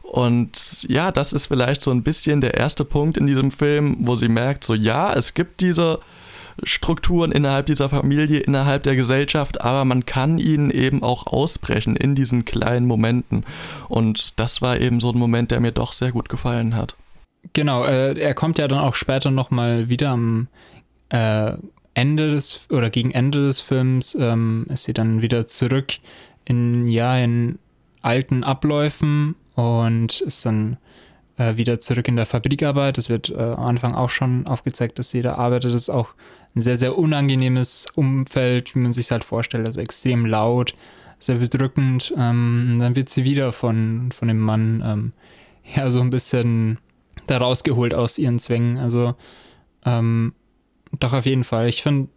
Und 0.02 0.87
ja, 0.88 1.11
das 1.11 1.33
ist 1.33 1.47
vielleicht 1.47 1.83
so 1.83 1.90
ein 1.90 2.05
bisschen 2.05 2.40
der 2.40 2.55
erste 2.55 2.85
Punkt 2.85 3.19
in 3.19 3.26
diesem 3.26 3.50
Film, 3.50 3.97
wo 4.00 4.14
sie 4.14 4.28
merkt, 4.28 4.62
so 4.62 4.75
ja, 4.75 5.12
es 5.12 5.35
gibt 5.35 5.61
diese 5.61 5.99
Strukturen 6.63 7.33
innerhalb 7.33 7.67
dieser 7.67 7.89
Familie, 7.89 8.39
innerhalb 8.39 8.83
der 8.83 8.97
Gesellschaft, 8.97 9.61
aber 9.61 9.85
man 9.85 10.07
kann 10.07 10.39
ihnen 10.39 10.71
eben 10.71 11.03
auch 11.03 11.27
ausbrechen 11.27 11.97
in 11.97 12.15
diesen 12.15 12.45
kleinen 12.45 12.87
Momenten. 12.87 13.45
Und 13.89 14.41
das 14.41 14.63
war 14.63 14.81
eben 14.81 15.01
so 15.01 15.11
ein 15.11 15.19
Moment, 15.19 15.51
der 15.51 15.61
mir 15.61 15.73
doch 15.73 15.93
sehr 15.93 16.13
gut 16.13 16.29
gefallen 16.29 16.75
hat. 16.75 16.97
Genau, 17.53 17.85
äh, 17.85 18.19
er 18.19 18.35
kommt 18.35 18.59
ja 18.59 18.69
dann 18.69 18.81
auch 18.81 18.95
später 18.95 19.31
nochmal 19.31 19.89
wieder 19.89 20.11
am 20.11 20.49
äh, 21.11 21.53
Ende 21.95 22.33
des 22.33 22.67
oder 22.71 22.91
gegen 22.91 23.11
Ende 23.13 23.47
des 23.47 23.61
Films 23.61 24.15
ähm, 24.15 24.67
ist 24.69 24.85
sie 24.85 24.93
dann 24.93 25.23
wieder 25.23 25.47
zurück 25.47 25.95
in 26.45 26.89
ja 26.89 27.17
in 27.17 27.59
alten 28.03 28.45
Abläufen 28.45 29.35
und 29.55 30.21
ist 30.21 30.45
dann 30.45 30.77
äh, 31.39 31.57
wieder 31.57 31.81
zurück 31.81 32.07
in 32.09 32.17
der 32.17 32.27
Fabrikarbeit. 32.27 32.99
Es 32.99 33.09
wird 33.09 33.31
äh, 33.31 33.37
am 33.37 33.65
Anfang 33.65 33.95
auch 33.95 34.11
schon 34.11 34.47
aufgezeigt, 34.47 34.99
dass 34.99 35.11
sie 35.11 35.23
da 35.23 35.37
arbeitet. 35.37 35.73
Das 35.73 35.83
ist 35.83 35.91
auch 35.91 36.09
ein 36.57 36.63
sehr, 36.63 36.77
sehr 36.77 36.97
unangenehmes 36.97 37.87
Umfeld, 37.95 38.75
wie 38.75 38.81
man 38.81 38.93
sich 38.93 39.11
halt 39.11 39.25
vorstellt. 39.25 39.67
Also 39.67 39.81
extrem 39.81 40.25
laut, 40.25 40.75
sehr 41.19 41.37
bedrückend. 41.37 42.15
Ähm, 42.17 42.79
dann 42.81 42.97
wird 42.97 43.11
sie 43.11 43.25
wieder 43.25 43.53
von, 43.53 44.11
von 44.11 44.29
dem 44.29 44.41
Mann 44.41 44.83
ähm, 44.85 45.13
ja 45.75 45.91
so 45.91 46.01
ein 46.01 46.11
bisschen 46.11 46.79
da 47.27 47.39
rausgeholt 47.39 47.95
aus 47.95 48.19
ihren 48.19 48.39
Zwängen. 48.39 48.79
Also 48.79 49.15
ähm, 49.85 50.33
doch 50.99 51.13
auf 51.13 51.27
jeden 51.27 51.45
Fall. 51.45 51.69
Ich 51.69 51.83
finde 51.83 52.09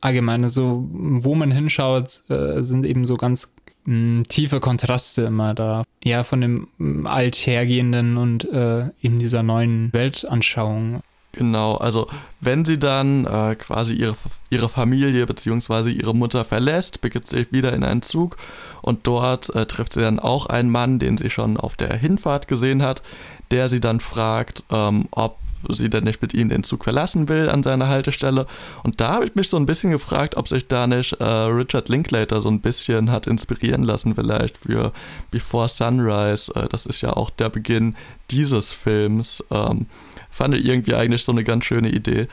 allgemein, 0.00 0.42
also 0.42 0.86
wo 0.90 1.34
man 1.34 1.50
hinschaut, 1.50 2.20
äh, 2.28 2.62
sind 2.64 2.84
eben 2.84 3.06
so 3.06 3.16
ganz 3.16 3.54
mh, 3.84 3.94
hm, 3.94 4.22
tiefe 4.28 4.60
Kontraste 4.60 5.22
immer 5.22 5.54
da. 5.54 5.84
Ja, 6.04 6.24
von 6.24 6.42
dem 6.42 6.68
hm, 6.76 7.06
althergehenden 7.06 8.18
und 8.18 8.44
äh, 8.44 8.90
eben 9.00 9.18
dieser 9.18 9.42
neuen 9.42 9.92
Weltanschauung. 9.92 11.00
Genau, 11.32 11.76
also 11.76 12.08
wenn 12.40 12.64
sie 12.64 12.78
dann 12.78 13.26
äh, 13.26 13.54
quasi 13.54 13.92
ihre, 13.92 14.16
ihre 14.48 14.68
Familie 14.68 15.26
bzw. 15.26 15.90
ihre 15.90 16.14
Mutter 16.14 16.44
verlässt, 16.44 17.00
begibt 17.00 17.26
sie 17.26 17.46
wieder 17.50 17.74
in 17.74 17.84
einen 17.84 18.02
Zug 18.02 18.38
und 18.80 19.06
dort 19.06 19.54
äh, 19.54 19.66
trifft 19.66 19.92
sie 19.92 20.00
dann 20.00 20.18
auch 20.18 20.46
einen 20.46 20.70
Mann, 20.70 20.98
den 20.98 21.18
sie 21.18 21.28
schon 21.28 21.58
auf 21.58 21.76
der 21.76 21.94
Hinfahrt 21.94 22.48
gesehen 22.48 22.82
hat, 22.82 23.02
der 23.50 23.68
sie 23.68 23.80
dann 23.80 24.00
fragt, 24.00 24.64
ähm, 24.70 25.06
ob 25.10 25.38
sie 25.68 25.90
denn 25.90 26.04
nicht 26.04 26.22
mit 26.22 26.34
ihm 26.34 26.48
den 26.48 26.64
Zug 26.64 26.84
verlassen 26.84 27.28
will 27.28 27.48
an 27.48 27.62
seiner 27.62 27.88
Haltestelle. 27.88 28.46
Und 28.82 29.00
da 29.00 29.14
habe 29.14 29.26
ich 29.26 29.34
mich 29.34 29.48
so 29.48 29.56
ein 29.56 29.66
bisschen 29.66 29.90
gefragt, 29.90 30.36
ob 30.36 30.48
sich 30.48 30.66
da 30.66 30.86
nicht 30.86 31.14
äh, 31.14 31.24
Richard 31.24 31.88
Linklater 31.88 32.40
so 32.40 32.50
ein 32.50 32.60
bisschen 32.60 33.10
hat 33.10 33.26
inspirieren 33.26 33.82
lassen, 33.82 34.14
vielleicht 34.14 34.58
für 34.58 34.92
Before 35.30 35.68
Sunrise. 35.68 36.52
Äh, 36.54 36.68
das 36.68 36.86
ist 36.86 37.00
ja 37.00 37.12
auch 37.12 37.30
der 37.30 37.48
Beginn 37.48 37.96
dieses 38.30 38.72
Films. 38.72 39.44
Ähm, 39.50 39.86
fand 40.30 40.54
ich 40.54 40.64
irgendwie 40.64 40.94
eigentlich 40.94 41.24
so 41.24 41.32
eine 41.32 41.44
ganz 41.44 41.64
schöne 41.64 41.90
Idee. 41.90 42.28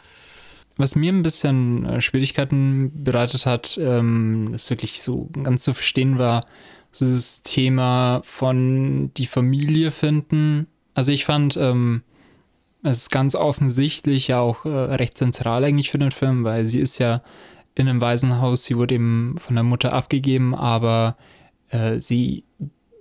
Was 0.78 0.96
mir 0.96 1.12
ein 1.14 1.24
bisschen 1.24 1.86
äh, 1.86 2.02
Schwierigkeiten 2.02 2.92
bereitet 3.04 3.46
hat, 3.46 3.80
ähm, 3.82 4.50
das 4.52 4.70
wirklich 4.70 5.02
so 5.02 5.30
ganz 5.42 5.64
zu 5.64 5.74
verstehen 5.74 6.18
war, 6.18 6.46
dieses 7.00 7.44
Thema 7.44 8.22
von 8.26 9.12
die 9.16 9.26
Familie 9.26 9.92
finden. 9.92 10.68
Also 10.94 11.12
ich 11.12 11.26
fand, 11.26 11.56
ähm, 11.58 12.04
es 12.86 13.00
ist 13.00 13.10
ganz 13.10 13.36
offensichtlich 13.36 14.28
ja 14.28 14.40
auch 14.40 14.66
äh, 14.66 14.70
recht 14.70 15.18
zentral 15.18 15.64
eigentlich 15.64 15.90
für 15.90 15.98
den 15.98 16.12
Film, 16.12 16.44
weil 16.44 16.68
sie 16.68 16.80
ist 16.80 17.00
ja 17.00 17.22
in 17.74 17.88
einem 17.90 18.00
Waisenhaus, 18.00 18.64
sie 18.64 18.78
wurde 18.78 18.96
eben 18.96 19.36
von 19.40 19.56
der 19.56 19.64
Mutter 19.64 19.92
abgegeben, 19.94 20.54
aber 20.56 21.18
äh, 21.70 22.00
sie 22.00 22.44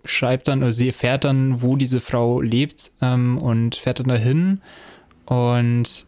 schreibt 0.04 0.48
dann 0.48 0.62
oder 0.62 0.72
sie 0.72 0.88
erfährt 0.88 1.24
dann, 1.24 1.62
wo 1.62 1.76
diese 1.76 2.00
Frau 2.00 2.40
lebt 2.40 2.92
ähm, 3.00 3.38
und 3.38 3.76
fährt 3.76 4.00
dann 4.00 4.08
dahin. 4.08 4.60
Und 5.26 6.06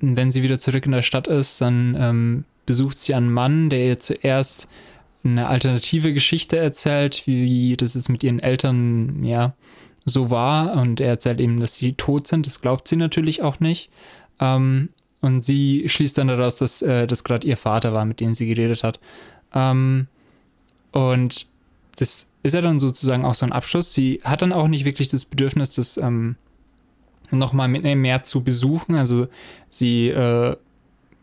wenn 0.00 0.32
sie 0.32 0.42
wieder 0.42 0.58
zurück 0.58 0.86
in 0.86 0.92
der 0.92 1.02
Stadt 1.02 1.26
ist, 1.26 1.60
dann 1.60 1.96
ähm, 1.98 2.44
besucht 2.66 3.00
sie 3.00 3.14
einen 3.14 3.30
Mann, 3.30 3.70
der 3.70 3.86
ihr 3.86 3.98
zuerst 3.98 4.68
eine 5.24 5.48
alternative 5.48 6.12
Geschichte 6.12 6.56
erzählt, 6.56 7.26
wie 7.26 7.76
das 7.76 7.94
jetzt 7.94 8.08
mit 8.08 8.22
ihren 8.22 8.40
Eltern, 8.40 9.24
ja, 9.24 9.54
so 10.08 10.30
war. 10.30 10.72
Und 10.80 11.00
er 11.00 11.08
erzählt 11.08 11.40
eben, 11.40 11.60
dass 11.60 11.76
sie 11.76 11.94
tot 11.94 12.26
sind. 12.26 12.46
Das 12.46 12.60
glaubt 12.60 12.88
sie 12.88 12.96
natürlich 12.96 13.42
auch 13.42 13.60
nicht. 13.60 13.90
Ähm, 14.40 14.90
und 15.20 15.44
sie 15.44 15.88
schließt 15.88 16.18
dann 16.18 16.28
daraus, 16.28 16.56
dass 16.56 16.82
äh, 16.82 17.06
das 17.06 17.24
gerade 17.24 17.46
ihr 17.46 17.56
Vater 17.56 17.92
war, 17.92 18.04
mit 18.04 18.20
dem 18.20 18.34
sie 18.34 18.46
geredet 18.46 18.84
hat. 18.84 19.00
Ähm, 19.54 20.06
und 20.92 21.46
das 21.96 22.30
ist 22.42 22.54
ja 22.54 22.60
dann 22.60 22.78
sozusagen 22.78 23.24
auch 23.24 23.34
so 23.34 23.44
ein 23.44 23.52
Abschluss. 23.52 23.92
Sie 23.92 24.20
hat 24.22 24.42
dann 24.42 24.52
auch 24.52 24.68
nicht 24.68 24.84
wirklich 24.84 25.08
das 25.08 25.24
Bedürfnis, 25.24 25.70
das 25.70 25.96
ähm, 25.96 26.36
nochmal 27.30 27.68
mehr 27.68 28.22
zu 28.22 28.42
besuchen. 28.42 28.94
Also 28.94 29.26
sie 29.68 30.08
äh, 30.08 30.56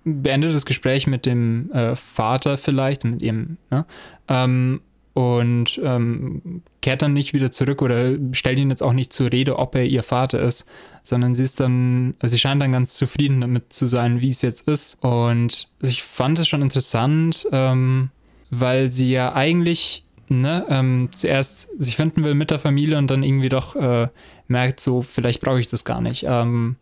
beendet 0.04 0.54
das 0.54 0.66
Gespräch 0.66 1.08
mit 1.08 1.26
dem 1.26 1.72
äh, 1.72 1.96
Vater 1.96 2.58
vielleicht, 2.58 3.06
mit 3.06 3.22
ihrem, 3.22 3.58
ne? 3.72 3.86
Ähm, 4.28 4.82
und 5.16 5.80
ähm, 5.82 6.62
kehrt 6.82 7.02
dann 7.02 7.14
nicht 7.14 7.34
wieder 7.34 7.50
zurück 7.50 7.82
oder 7.82 8.18
stellt 8.34 8.60
ihn 8.60 8.70
jetzt 8.70 8.84
auch 8.84 8.92
nicht 8.92 9.14
zur 9.14 9.32
Rede, 9.32 9.58
ob 9.58 9.74
er 9.76 9.86
ihr 9.86 10.04
Vater 10.04 10.42
ist, 10.42 10.66
sondern 11.04 11.36
sie 11.36 11.44
ist 11.44 11.62
dann, 11.62 12.16
also 12.20 12.34
sie 12.34 12.40
scheint 12.40 12.62
dann 12.62 12.74
ganz 12.74 12.96
zufrieden 12.96 13.40
damit 13.40 13.72
zu 13.72 13.86
sein, 13.86 14.20
wie 14.20 14.28
es 14.28 14.42
jetzt 14.42 14.68
ist. 14.68 15.02
Und 15.02 15.70
ich 15.82 16.04
fand 16.04 16.38
es 16.38 16.50
schon 16.50 16.62
interessant, 16.62 17.48
ähm, 17.54 18.10
weil 18.50 18.90
sie 18.90 19.10
ja 19.10 19.34
eigentlich 19.34 20.04
ne, 20.28 20.66
ähm, 20.68 21.08
zuerst 21.14 21.70
sich 21.82 21.96
finden 21.96 22.26
will 22.26 22.34
mit 22.34 22.52
der 22.52 22.60
Familie 22.60 22.98
und 22.98 23.10
dann 23.10 23.24
irgendwie 23.24 23.48
doch 23.48 23.78
äh, 23.78 24.10
merkt, 24.50 24.82
so, 24.82 25.02
vielleicht 25.02 25.40
brauche 25.40 25.62
ich 25.62 25.68
das 25.68 25.86
gar 25.86 26.02
nicht. 26.02 26.26
Ähm, 26.28 26.76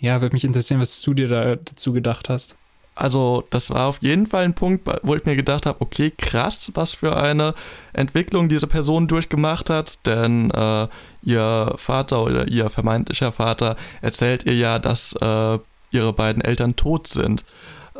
ja, 0.00 0.22
würde 0.22 0.34
mich 0.34 0.44
interessieren, 0.44 0.80
was 0.80 1.02
du 1.02 1.12
dir 1.12 1.28
da 1.28 1.56
dazu 1.56 1.92
gedacht 1.92 2.30
hast. 2.30 2.56
Also, 2.98 3.44
das 3.50 3.68
war 3.68 3.88
auf 3.88 3.98
jeden 4.00 4.24
Fall 4.24 4.44
ein 4.44 4.54
Punkt, 4.54 4.88
wo 5.02 5.14
ich 5.14 5.26
mir 5.26 5.36
gedacht 5.36 5.66
habe, 5.66 5.82
okay, 5.82 6.10
krass, 6.16 6.72
was 6.72 6.94
für 6.94 7.14
eine 7.14 7.54
Entwicklung 7.92 8.48
diese 8.48 8.66
Person 8.66 9.06
durchgemacht 9.06 9.68
hat, 9.68 10.06
denn 10.06 10.50
äh, 10.50 10.88
ihr 11.22 11.74
Vater 11.76 12.22
oder 12.22 12.48
ihr 12.48 12.70
vermeintlicher 12.70 13.32
Vater 13.32 13.76
erzählt 14.00 14.46
ihr 14.46 14.54
ja, 14.54 14.78
dass 14.78 15.12
äh, 15.20 15.58
ihre 15.90 16.12
beiden 16.14 16.42
Eltern 16.42 16.74
tot 16.74 17.06
sind. 17.06 17.44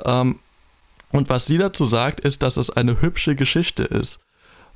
Ähm, 0.02 0.38
und 1.12 1.28
was 1.28 1.44
sie 1.44 1.58
dazu 1.58 1.84
sagt, 1.84 2.20
ist, 2.20 2.42
dass 2.42 2.56
es 2.56 2.70
eine 2.70 3.02
hübsche 3.02 3.36
Geschichte 3.36 3.82
ist. 3.82 4.20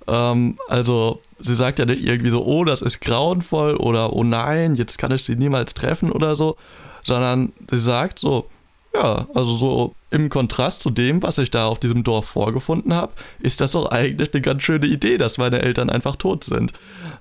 Ähm, 0.06 0.58
also, 0.68 1.22
sie 1.38 1.54
sagt 1.54 1.78
ja 1.78 1.86
nicht 1.86 2.04
irgendwie 2.04 2.30
so, 2.30 2.44
oh, 2.44 2.64
das 2.64 2.82
ist 2.82 3.00
grauenvoll 3.00 3.76
oder 3.76 4.12
oh 4.12 4.22
nein, 4.22 4.74
jetzt 4.74 4.98
kann 4.98 5.12
ich 5.12 5.24
sie 5.24 5.36
niemals 5.36 5.72
treffen 5.72 6.12
oder 6.12 6.36
so, 6.36 6.58
sondern 7.04 7.54
sie 7.70 7.78
sagt 7.78 8.18
so, 8.18 8.50
ja, 8.94 9.26
also 9.34 9.52
so 9.52 9.94
im 10.10 10.28
Kontrast 10.28 10.82
zu 10.82 10.90
dem, 10.90 11.22
was 11.22 11.38
ich 11.38 11.50
da 11.50 11.66
auf 11.66 11.78
diesem 11.78 12.02
Dorf 12.02 12.26
vorgefunden 12.26 12.92
habe, 12.92 13.12
ist 13.38 13.60
das 13.60 13.72
doch 13.72 13.86
eigentlich 13.86 14.32
eine 14.32 14.42
ganz 14.42 14.62
schöne 14.62 14.86
Idee, 14.86 15.16
dass 15.18 15.38
meine 15.38 15.62
Eltern 15.62 15.90
einfach 15.90 16.16
tot 16.16 16.44
sind. 16.44 16.72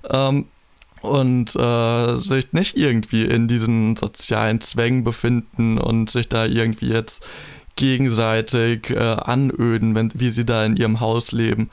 Ähm, 0.08 0.46
und 1.02 1.56
äh, 1.56 2.16
sich 2.16 2.52
nicht 2.52 2.76
irgendwie 2.76 3.24
in 3.24 3.48
diesen 3.48 3.96
sozialen 3.96 4.60
Zwängen 4.60 5.02
befinden 5.02 5.78
und 5.78 6.10
sich 6.10 6.28
da 6.28 6.44
irgendwie 6.44 6.88
jetzt 6.88 7.26
gegenseitig 7.76 8.90
äh, 8.90 8.98
anöden, 8.98 9.94
wenn, 9.94 10.12
wie 10.14 10.30
sie 10.30 10.44
da 10.44 10.64
in 10.64 10.76
ihrem 10.76 11.00
Haus 11.00 11.32
leben. 11.32 11.70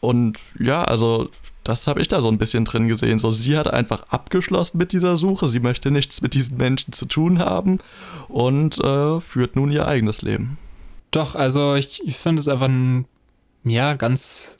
Und 0.00 0.38
ja, 0.58 0.82
also 0.82 1.28
das 1.64 1.86
habe 1.86 2.00
ich 2.00 2.08
da 2.08 2.20
so 2.20 2.28
ein 2.28 2.38
bisschen 2.38 2.64
drin 2.64 2.88
gesehen. 2.88 3.18
So, 3.18 3.30
sie 3.30 3.56
hat 3.56 3.68
einfach 3.68 4.04
abgeschlossen 4.08 4.78
mit 4.78 4.92
dieser 4.92 5.16
Suche. 5.16 5.48
Sie 5.48 5.60
möchte 5.60 5.90
nichts 5.90 6.20
mit 6.22 6.34
diesen 6.34 6.56
Menschen 6.56 6.92
zu 6.92 7.06
tun 7.06 7.38
haben 7.38 7.78
und 8.28 8.78
äh, 8.82 9.20
führt 9.20 9.56
nun 9.56 9.70
ihr 9.70 9.86
eigenes 9.86 10.22
Leben. 10.22 10.58
Doch, 11.10 11.34
also 11.34 11.74
ich, 11.74 12.02
ich 12.06 12.16
finde 12.16 12.40
es 12.40 12.48
einfach 12.48 12.68
ein, 12.68 13.06
ja, 13.64 13.94
ganz, 13.94 14.58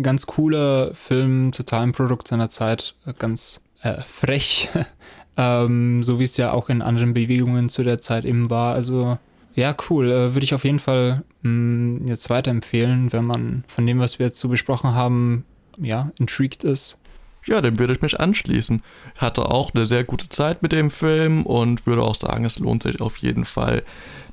ganz 0.00 0.26
cooler 0.26 0.94
Film, 0.94 1.52
total 1.52 1.82
ein 1.82 1.92
Produkt 1.92 2.28
seiner 2.28 2.50
Zeit, 2.50 2.94
ganz 3.18 3.62
äh, 3.82 4.02
frech, 4.02 4.68
ähm, 5.36 6.02
so 6.02 6.18
wie 6.18 6.24
es 6.24 6.36
ja 6.36 6.52
auch 6.52 6.68
in 6.68 6.82
anderen 6.82 7.14
Bewegungen 7.14 7.68
zu 7.68 7.82
der 7.82 8.00
Zeit 8.00 8.24
eben 8.24 8.50
war. 8.50 8.74
Also 8.74 9.18
ja, 9.54 9.74
cool. 9.88 10.10
Äh, 10.10 10.34
Würde 10.34 10.44
ich 10.44 10.54
auf 10.54 10.64
jeden 10.64 10.78
Fall 10.78 11.24
mh, 11.42 11.50
mm, 11.50 12.08
jetzt 12.08 12.30
weiterempfehlen, 12.30 13.12
wenn 13.12 13.24
man 13.24 13.64
von 13.68 13.86
dem, 13.86 14.00
was 14.00 14.18
wir 14.18 14.26
jetzt 14.26 14.38
so 14.38 14.48
besprochen 14.48 14.94
haben, 14.94 15.44
ja, 15.84 16.10
intrigued 16.18 16.64
ist. 16.64 16.98
Ja, 17.44 17.60
dem 17.60 17.78
würde 17.78 17.92
ich 17.92 18.02
mich 18.02 18.20
anschließen. 18.20 18.82
Hatte 19.16 19.46
auch 19.46 19.74
eine 19.74 19.84
sehr 19.84 20.04
gute 20.04 20.28
Zeit 20.28 20.62
mit 20.62 20.70
dem 20.72 20.90
Film 20.90 21.44
und 21.44 21.86
würde 21.86 22.02
auch 22.02 22.14
sagen, 22.14 22.44
es 22.44 22.58
lohnt 22.58 22.84
sich 22.84 23.00
auf 23.00 23.16
jeden 23.16 23.44
Fall, 23.44 23.82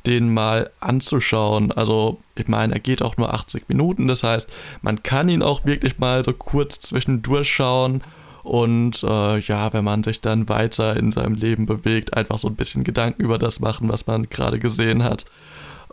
den 0.06 0.32
mal 0.32 0.70
anzuschauen. 0.80 1.72
Also, 1.72 2.20
ich 2.36 2.48
meine, 2.48 2.74
er 2.74 2.80
geht 2.80 3.02
auch 3.02 3.18
nur 3.18 3.34
80 3.34 3.68
Minuten, 3.68 4.08
das 4.08 4.24
heißt, 4.24 4.52
man 4.82 5.02
kann 5.02 5.28
ihn 5.28 5.42
auch 5.42 5.66
wirklich 5.66 5.98
mal 5.98 6.24
so 6.24 6.34
kurz 6.34 6.80
zwischendurch 6.82 7.50
schauen. 7.52 8.04
Und 8.44 9.04
äh, 9.04 9.40
ja, 9.40 9.74
wenn 9.74 9.84
man 9.84 10.04
sich 10.04 10.22
dann 10.22 10.48
weiter 10.48 10.96
in 10.96 11.12
seinem 11.12 11.34
Leben 11.34 11.66
bewegt, 11.66 12.16
einfach 12.16 12.38
so 12.38 12.48
ein 12.48 12.56
bisschen 12.56 12.84
Gedanken 12.84 13.22
über 13.22 13.38
das 13.38 13.60
machen, 13.60 13.90
was 13.90 14.08
man 14.08 14.30
gerade 14.30 14.60
gesehen 14.60 15.04
hat. 15.04 15.26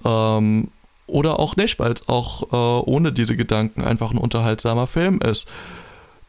Ähm, 0.04 0.68
oder 1.06 1.38
auch 1.38 1.56
nicht, 1.56 1.78
weil 1.78 1.92
es 1.92 2.08
auch 2.08 2.52
äh, 2.52 2.90
ohne 2.90 3.12
diese 3.12 3.36
Gedanken 3.36 3.82
einfach 3.82 4.10
ein 4.10 4.18
unterhaltsamer 4.18 4.86
Film 4.86 5.20
ist. 5.20 5.48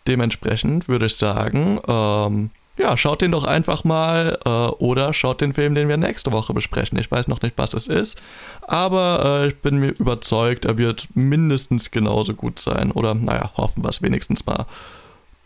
Dementsprechend 0.07 0.87
würde 0.87 1.07
ich 1.07 1.15
sagen, 1.15 1.79
ähm, 1.87 2.49
ja, 2.77 2.95
schaut 2.95 3.21
den 3.21 3.31
doch 3.31 3.43
einfach 3.43 3.83
mal 3.83 4.37
äh, 4.45 4.49
oder 4.49 5.13
schaut 5.13 5.41
den 5.41 5.53
Film, 5.53 5.73
den 5.73 5.89
wir 5.89 5.97
nächste 5.97 6.31
Woche 6.31 6.53
besprechen. 6.53 6.97
Ich 6.99 7.09
weiß 7.09 7.27
noch 7.27 7.41
nicht, 7.41 7.57
was 7.57 7.73
es 7.73 7.87
ist, 7.87 8.21
aber 8.61 9.41
äh, 9.43 9.47
ich 9.47 9.57
bin 9.57 9.77
mir 9.79 9.89
überzeugt, 9.89 10.65
er 10.65 10.77
wird 10.77 11.07
mindestens 11.15 11.91
genauso 11.91 12.35
gut 12.35 12.59
sein. 12.59 12.91
Oder 12.91 13.15
naja, 13.15 13.51
hoffen 13.57 13.83
wir 13.83 13.89
es 13.89 14.01
wenigstens 14.01 14.45
mal. 14.45 14.65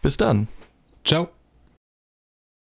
Bis 0.02 0.18
dann. 0.18 0.50
Ciao. 1.06 1.30